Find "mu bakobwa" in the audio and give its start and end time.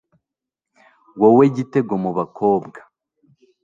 2.03-2.79